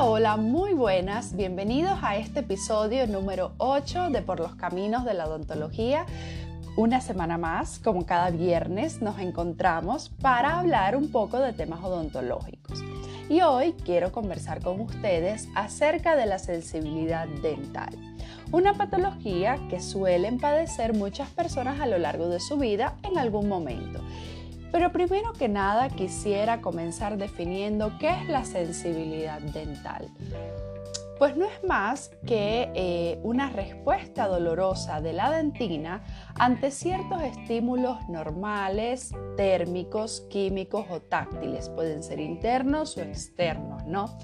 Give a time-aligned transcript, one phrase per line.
[0.00, 1.34] Hola, muy buenas.
[1.34, 6.06] Bienvenidos a este episodio número 8 de Por los Caminos de la Odontología.
[6.76, 12.78] Una semana más, como cada viernes, nos encontramos para hablar un poco de temas odontológicos.
[13.28, 17.90] Y hoy quiero conversar con ustedes acerca de la sensibilidad dental,
[18.52, 23.48] una patología que suelen padecer muchas personas a lo largo de su vida en algún
[23.48, 24.00] momento
[24.72, 30.08] pero primero que nada quisiera comenzar definiendo qué es la sensibilidad dental.
[31.18, 36.04] Pues no es más que eh, una respuesta dolorosa de la dentina
[36.36, 41.70] ante ciertos estímulos normales, térmicos, químicos o táctiles.
[41.70, 44.16] Pueden ser internos o externos, ¿no?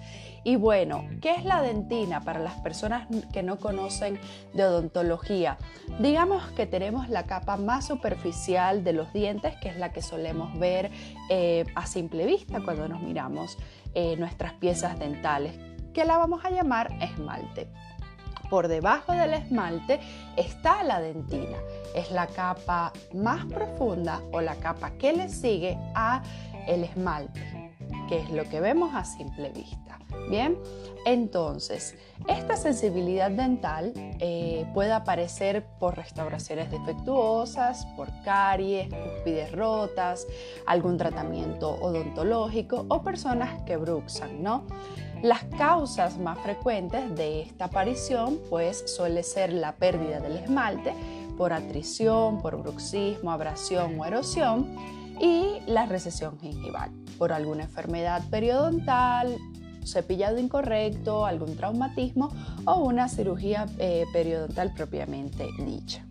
[0.44, 4.20] Y bueno, ¿qué es la dentina para las personas que no conocen
[4.52, 5.56] de odontología?
[5.98, 10.56] Digamos que tenemos la capa más superficial de los dientes, que es la que solemos
[10.58, 10.90] ver
[11.30, 13.56] eh, a simple vista cuando nos miramos
[13.94, 15.58] eh, nuestras piezas dentales,
[15.94, 17.68] que la vamos a llamar esmalte.
[18.50, 20.00] Por debajo del esmalte
[20.36, 21.56] está la dentina.
[21.94, 26.22] Es la capa más profunda o la capa que le sigue a
[26.66, 27.72] el esmalte,
[28.08, 29.98] que es lo que vemos a simple vista.
[30.28, 30.58] Bien,
[31.04, 31.96] entonces,
[32.28, 40.26] esta sensibilidad dental eh, puede aparecer por restauraciones defectuosas, por caries, cúspides rotas,
[40.66, 44.64] algún tratamiento odontológico o personas que bruxan, ¿no?
[45.24, 50.92] Las causas más frecuentes de esta aparición pues suele ser la pérdida del esmalte
[51.38, 54.76] por atrición, por bruxismo, abrasión o erosión
[55.18, 59.38] y la recesión gingival por alguna enfermedad periodontal,
[59.82, 62.28] cepillado incorrecto, algún traumatismo
[62.66, 66.04] o una cirugía eh, periodontal propiamente dicha.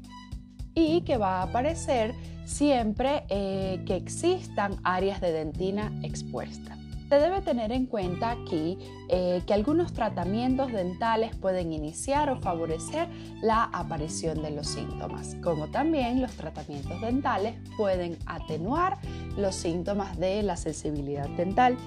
[0.73, 6.82] Y que va a aparecer siempre eh, que existan áreas de dentina expuestas.
[7.14, 13.07] Se debe tener en cuenta aquí eh, que algunos tratamientos dentales pueden iniciar o favorecer
[13.40, 18.97] la aparición de los síntomas, como también los tratamientos dentales pueden atenuar
[19.38, 21.78] los síntomas de la sensibilidad dental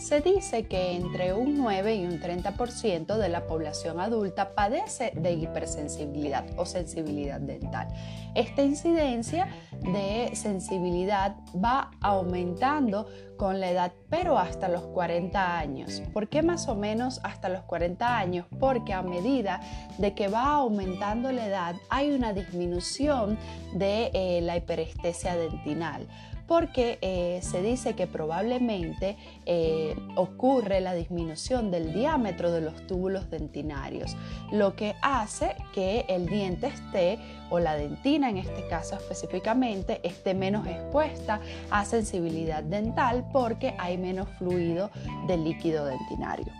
[0.00, 5.32] se dice que entre un 9 y un 30% de la población adulta padece de
[5.32, 7.88] hipersensibilidad o sensibilidad dental.
[8.34, 9.48] Esta incidencia
[9.82, 13.06] de sensibilidad va aumentando
[13.36, 16.02] con la edad, pero hasta los 40 años.
[16.12, 18.46] ¿Por qué más o menos hasta los 40 años?
[18.58, 19.60] Porque a medida
[19.98, 23.38] de que va aumentando la edad hay una disminución
[23.74, 26.06] de eh, la hiperestesia dentinal
[26.50, 29.16] porque eh, se dice que probablemente
[29.46, 34.16] eh, ocurre la disminución del diámetro de los túbulos dentinarios,
[34.50, 40.34] lo que hace que el diente esté, o la dentina en este caso específicamente, esté
[40.34, 41.40] menos expuesta
[41.70, 44.90] a sensibilidad dental porque hay menos fluido
[45.28, 46.52] del líquido dentinario.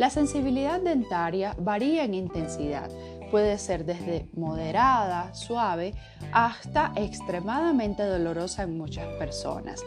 [0.00, 2.90] La sensibilidad dentaria varía en intensidad,
[3.30, 5.94] puede ser desde moderada, suave,
[6.32, 9.84] hasta extremadamente dolorosa en muchas personas.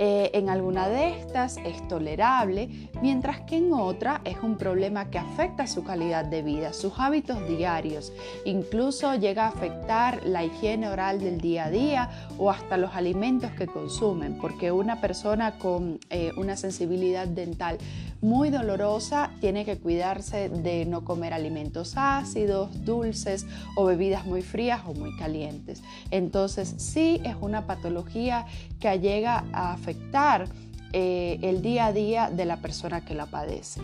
[0.00, 5.18] Eh, en alguna de estas es tolerable, mientras que en otra es un problema que
[5.18, 8.12] afecta su calidad de vida, sus hábitos diarios,
[8.44, 13.50] incluso llega a afectar la higiene oral del día a día o hasta los alimentos
[13.50, 17.78] que consumen, porque una persona con eh, una sensibilidad dental
[18.20, 23.46] muy dolorosa tiene que cuidarse de no comer alimentos ácidos, dulces
[23.76, 25.82] o bebidas muy frías o muy calientes.
[26.10, 28.46] Entonces sí es una patología
[28.80, 30.48] que llega a afectar
[30.92, 33.80] eh, el día a día de la persona que la padece.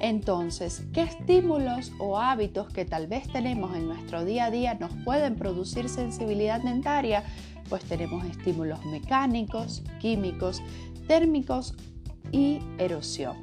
[0.00, 4.92] Entonces, ¿qué estímulos o hábitos que tal vez tenemos en nuestro día a día nos
[5.04, 7.24] pueden producir sensibilidad dentaria?
[7.68, 10.62] Pues tenemos estímulos mecánicos, químicos,
[11.06, 11.74] térmicos
[12.32, 13.36] y erosión.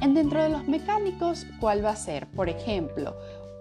[0.00, 2.26] En dentro de los mecánicos, ¿cuál va a ser?
[2.26, 3.16] Por ejemplo,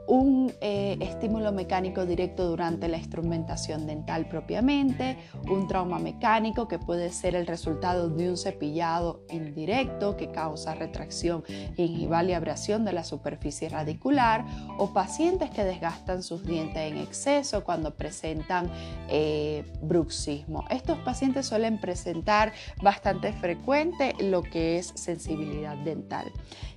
[0.08, 5.18] un eh, estímulo mecánico directo durante la instrumentación dental propiamente,
[5.50, 11.44] un trauma mecánico que puede ser el resultado de un cepillado indirecto que causa retracción
[11.76, 14.46] gingival y abrasión de la superficie radicular,
[14.78, 18.70] o pacientes que desgastan sus dientes en exceso cuando presentan
[19.09, 20.66] eh, bruxismo.
[20.70, 22.52] Estos pacientes suelen presentar
[22.82, 26.32] bastante frecuente lo que es sensibilidad dental.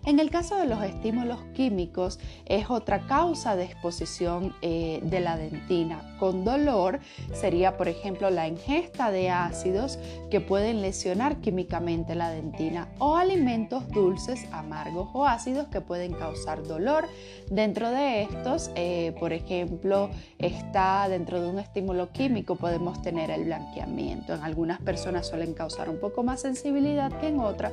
[0.05, 5.21] En el caso de los estímulos químicos es otra causa causa de exposición eh, de
[5.21, 7.01] la dentina con dolor
[7.33, 9.99] sería, por ejemplo, la ingesta de ácidos
[10.31, 16.63] que pueden lesionar químicamente la dentina o alimentos dulces, amargos o ácidos que pueden causar
[16.63, 17.09] dolor.
[17.51, 23.45] Dentro de estos, eh, por ejemplo, está dentro de un estímulo químico podemos tener el
[23.45, 24.35] blanqueamiento.
[24.35, 27.73] En algunas personas suelen causar un poco más sensibilidad que en otras,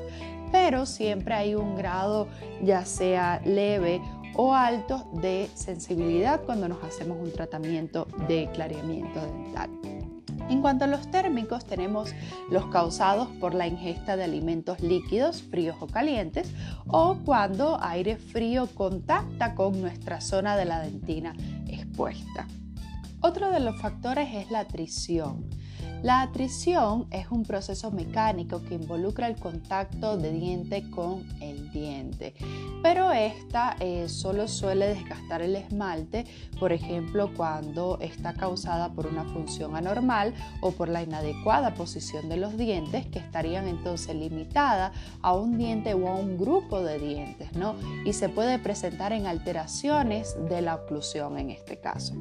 [0.53, 2.29] pero siempre hay un grado
[2.61, 3.99] ya sea leve
[4.35, 9.69] o alto de sensibilidad cuando nos hacemos un tratamiento de clareamiento dental.
[10.49, 12.13] En cuanto a los térmicos, tenemos
[12.51, 16.51] los causados por la ingesta de alimentos líquidos, fríos o calientes,
[16.87, 21.33] o cuando aire frío contacta con nuestra zona de la dentina
[21.67, 22.47] expuesta.
[23.21, 25.49] Otro de los factores es la atrición.
[26.03, 32.33] La atrición es un proceso mecánico que involucra el contacto de diente con el diente,
[32.81, 36.25] pero esta eh, solo suele desgastar el esmalte,
[36.59, 42.37] por ejemplo, cuando está causada por una función anormal o por la inadecuada posición de
[42.37, 44.91] los dientes, que estarían entonces limitadas
[45.21, 47.75] a un diente o a un grupo de dientes, ¿no?
[48.05, 52.13] Y se puede presentar en alteraciones de la oclusión en este caso.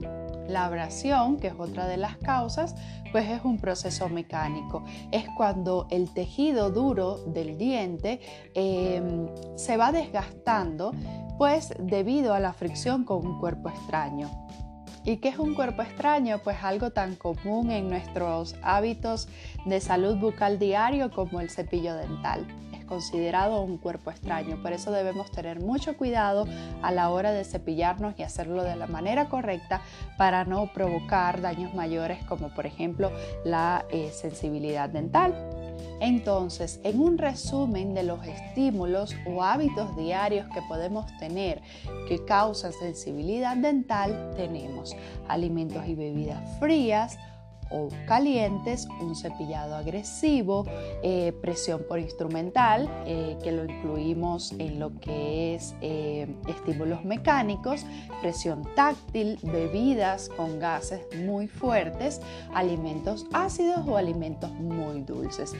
[0.48, 2.74] La abrasión, que es otra de las causas,
[3.12, 4.84] pues es un proceso mecánico.
[5.10, 8.20] Es cuando el tejido duro del diente
[8.54, 10.92] em, se va desgastando,
[11.38, 14.30] pues debido a la fricción con un cuerpo extraño.
[15.04, 16.38] ¿Y qué es un cuerpo extraño?
[16.44, 19.28] Pues algo tan común en nuestros hábitos
[19.66, 22.46] de salud bucal diario como el cepillo dental
[22.84, 24.60] considerado un cuerpo extraño.
[24.62, 26.46] Por eso debemos tener mucho cuidado
[26.82, 29.82] a la hora de cepillarnos y hacerlo de la manera correcta
[30.16, 33.10] para no provocar daños mayores como por ejemplo
[33.44, 35.34] la eh, sensibilidad dental.
[36.00, 41.62] Entonces, en un resumen de los estímulos o hábitos diarios que podemos tener
[42.08, 44.96] que causan sensibilidad dental, tenemos
[45.28, 47.18] alimentos y bebidas frías,
[47.72, 50.64] o calientes, un cepillado agresivo,
[51.02, 57.84] eh, presión por instrumental, eh, que lo incluimos en lo que es eh, estímulos mecánicos,
[58.20, 62.20] presión táctil, bebidas con gases muy fuertes,
[62.54, 65.52] alimentos ácidos o alimentos muy dulces.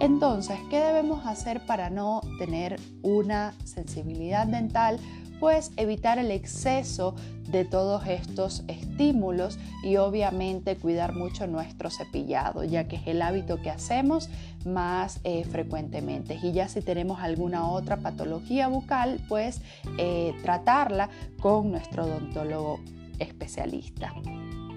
[0.00, 4.98] Entonces, ¿qué debemos hacer para no tener una sensibilidad dental?
[5.40, 7.14] Pues evitar el exceso
[7.48, 13.60] de todos estos estímulos y obviamente cuidar mucho nuestro cepillado, ya que es el hábito
[13.62, 14.28] que hacemos
[14.66, 16.38] más eh, frecuentemente.
[16.42, 19.62] Y ya si tenemos alguna otra patología bucal, pues
[19.96, 21.08] eh, tratarla
[21.40, 22.80] con nuestro odontólogo
[23.18, 24.12] especialista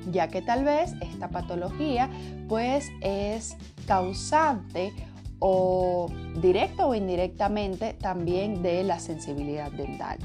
[0.09, 2.09] ya que tal vez esta patología
[2.47, 3.55] pues es
[3.85, 4.93] causante
[5.41, 6.07] o
[6.41, 10.17] directo o indirectamente también de la sensibilidad dental.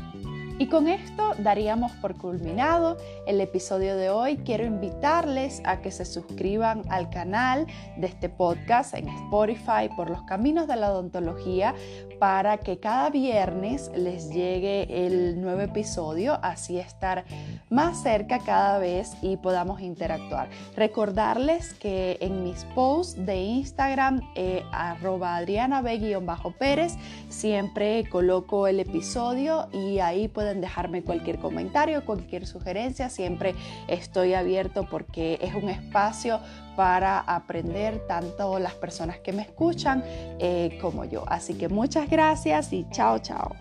[0.58, 2.96] Y con esto daríamos por culminado
[3.26, 4.38] el episodio de hoy.
[4.38, 7.66] Quiero invitarles a que se suscriban al canal
[7.98, 11.74] de este podcast en Spotify por los caminos de la odontología
[12.18, 17.24] para que cada viernes les llegue el nuevo episodio, así estar
[17.70, 20.48] más cerca cada vez y podamos interactuar.
[20.76, 26.94] Recordarles que en mis posts de Instagram, eh, arroba Adriana B-Pérez,
[27.28, 33.08] siempre coloco el episodio y ahí pueden dejarme cualquier comentario, cualquier sugerencia.
[33.08, 33.54] Siempre
[33.88, 36.40] estoy abierto porque es un espacio
[36.76, 40.04] para aprender tanto las personas que me escuchan
[40.38, 41.24] eh, como yo.
[41.26, 41.68] Así que
[42.08, 43.54] Gracias y chao, chao.